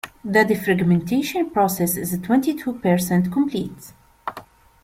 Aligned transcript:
The 0.25 0.43
defragmentation 0.43 1.53
process 1.53 1.95
is 1.95 2.17
twenty-two 2.19 2.73
percent 2.79 3.31
complete. 3.31 3.91